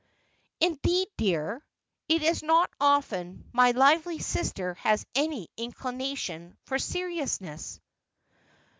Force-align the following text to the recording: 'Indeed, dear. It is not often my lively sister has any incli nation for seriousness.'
'Indeed, 0.61 1.09
dear. 1.15 1.63
It 2.09 2.23
is 2.23 2.41
not 2.41 2.71
often 2.79 3.47
my 3.53 3.69
lively 3.69 4.17
sister 4.17 4.73
has 4.79 5.05
any 5.13 5.47
incli 5.59 5.95
nation 5.95 6.57
for 6.65 6.79
seriousness.' 6.79 7.79